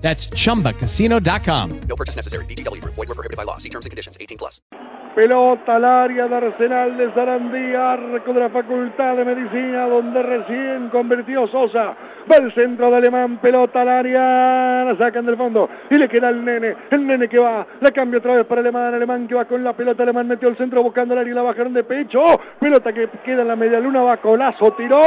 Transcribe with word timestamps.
That's 0.00 0.28
chumbacasino.com. 0.28 1.80
No 1.88 1.96
purchase 1.96 2.16
necessary. 2.16 2.46
Group. 2.46 2.94
Void 2.94 3.08
were 3.08 3.14
prohibited 3.14 3.36
by 3.36 3.44
law. 3.44 3.58
See 3.58 3.70
terms 3.70 3.86
and 3.86 3.90
conditions. 3.90 4.16
18 4.20 4.38
plus. 4.38 4.60
Pelota 5.14 5.74
al 5.74 5.84
área 5.84 6.28
de 6.28 6.36
Arsenal 6.36 6.96
de 6.96 7.12
Sarandí, 7.12 7.74
arco 7.74 8.32
de 8.32 8.40
la 8.40 8.48
Facultad 8.48 9.16
de 9.16 9.24
Medicina, 9.24 9.86
donde 9.88 10.22
recién 10.22 10.88
convirtió 10.90 11.48
Sosa. 11.48 11.96
Va 12.30 12.36
el 12.36 12.54
centro 12.54 12.90
de 12.90 12.96
Alemán, 12.96 13.38
pelota 13.42 13.80
al 13.80 13.88
área, 13.88 14.84
la 14.84 14.96
sacan 14.96 15.26
del 15.26 15.36
fondo 15.36 15.68
y 15.90 15.96
le 15.96 16.08
queda 16.08 16.28
el 16.28 16.44
nene. 16.44 16.76
El 16.92 17.04
nene 17.04 17.28
que 17.28 17.40
va, 17.40 17.66
la 17.80 17.90
cambia 17.90 18.18
otra 18.20 18.36
vez 18.36 18.46
para 18.46 18.60
Alemán. 18.60 18.94
Alemán 18.94 19.26
que 19.26 19.34
va 19.34 19.46
con 19.46 19.64
la 19.64 19.72
pelota, 19.72 20.04
Alemán 20.04 20.28
metió 20.28 20.48
el 20.48 20.56
centro 20.56 20.80
buscando 20.82 21.14
el 21.14 21.20
área 21.20 21.32
y 21.32 21.34
la 21.34 21.42
bajaron 21.42 21.74
de 21.74 21.82
pecho. 21.82 22.22
Pelota 22.60 22.92
que 22.92 23.08
queda 23.24 23.42
en 23.42 23.48
la 23.48 23.56
media 23.56 23.80
luna, 23.80 24.02
va 24.02 24.16
colazo, 24.18 24.72
tiró. 24.76 25.00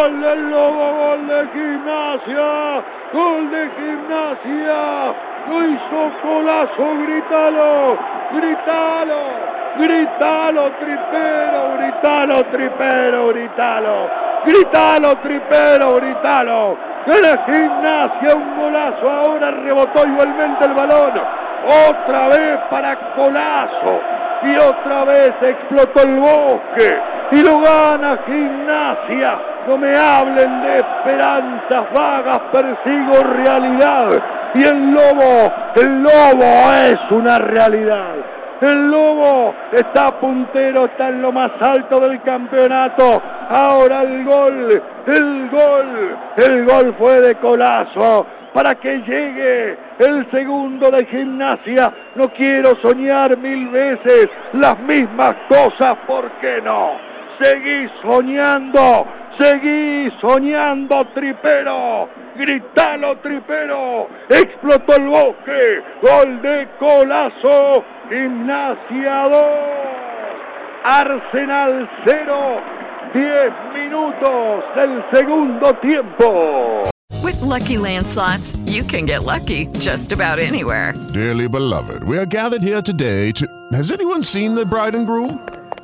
¡Gol 0.00 0.20
del 0.22 0.50
Lobo! 0.50 0.92
¡Gol 0.92 1.26
de 1.26 1.46
gimnasia! 1.52 2.82
¡Gol 3.12 3.50
de 3.50 3.70
gimnasia! 3.76 5.14
¡Lo 5.50 5.62
hizo 5.66 6.12
Colazo! 6.22 6.86
¡Grítalo! 7.04 7.98
¡Grítalo! 8.32 9.20
¡Grítalo, 9.76 10.70
tripero! 10.80 11.76
¡Grítalo, 11.76 12.44
tripero! 12.50 13.28
¡Grítalo! 13.28 14.08
¡Grítalo, 14.46 15.16
tripero! 15.16 15.96
¡Grítalo! 15.96 16.78
¡De 17.04 17.20
la 17.20 17.44
gimnasia! 17.44 18.36
¡Un 18.36 18.56
golazo! 18.56 19.06
Ahora 19.06 19.50
rebotó 19.50 20.08
igualmente 20.08 20.64
el 20.64 20.74
balón. 20.76 21.12
Otra 21.90 22.28
vez 22.28 22.58
para 22.70 22.96
Colazo. 23.16 24.00
Y 24.42 24.56
otra 24.56 25.04
vez 25.04 25.34
explotó 25.42 26.08
el 26.08 26.20
bosque. 26.20 26.88
Y 27.32 27.42
lo 27.42 27.58
gana 27.58 28.18
gimnasia. 28.24 29.38
No 29.68 29.76
me 29.76 29.96
hablen 29.96 30.62
de 30.62 30.76
esperanzas 30.76 31.92
vagas, 31.96 32.40
persigo 32.52 33.22
realidad. 33.22 34.08
Y 34.54 34.64
el 34.64 34.90
lobo, 34.90 35.52
el 35.76 36.02
lobo 36.02 36.72
es 36.86 37.10
una 37.10 37.38
realidad. 37.38 38.14
El 38.60 38.90
Lobo 38.90 39.54
está 39.72 40.20
puntero, 40.20 40.84
está 40.84 41.08
en 41.08 41.22
lo 41.22 41.32
más 41.32 41.50
alto 41.62 41.98
del 41.98 42.20
campeonato. 42.20 43.22
Ahora 43.48 44.02
el 44.02 44.22
gol, 44.22 44.82
el 45.06 45.48
gol, 45.48 46.16
el 46.36 46.66
gol 46.66 46.94
fue 46.98 47.20
de 47.22 47.36
colazo 47.36 48.26
para 48.52 48.74
que 48.74 48.98
llegue 48.98 49.78
el 50.00 50.30
segundo 50.30 50.90
de 50.90 51.06
gimnasia. 51.06 51.90
No 52.16 52.24
quiero 52.36 52.72
soñar 52.82 53.34
mil 53.38 53.68
veces 53.68 54.28
las 54.52 54.78
mismas 54.80 55.36
cosas, 55.48 55.96
¿por 56.06 56.30
qué 56.42 56.60
no? 56.60 56.98
Seguí 57.40 57.88
soñando, 58.02 59.06
seguí 59.38 60.10
soñando, 60.20 60.98
tripero. 61.14 62.08
Gritalo, 62.36 63.18
tripero. 63.18 64.08
Explotó 64.28 64.96
el 64.96 65.08
bosque. 65.08 65.82
Gol 66.02 66.42
de 66.42 66.68
colazo. 66.78 67.84
Gimnasia 68.08 69.24
2. 69.30 69.42
Arsenal 70.84 71.88
0. 72.06 72.60
10 73.12 73.52
minutos 73.74 74.64
del 74.76 75.02
segundo 75.12 75.72
tiempo. 75.82 76.90
With 77.22 77.42
Lucky 77.42 77.76
Land 77.76 78.06
slots, 78.06 78.56
you 78.66 78.82
can 78.84 79.04
get 79.04 79.24
lucky 79.24 79.66
just 79.78 80.12
about 80.12 80.38
anywhere. 80.38 80.94
Dearly 81.12 81.48
beloved, 81.48 82.04
we 82.04 82.16
are 82.16 82.24
gathered 82.26 82.62
here 82.62 82.80
today 82.80 83.32
to. 83.32 83.46
Has 83.72 83.90
anyone 83.90 84.22
seen 84.22 84.54
the 84.54 84.64
bride 84.64 84.94
and 84.94 85.06
groom? 85.06 85.40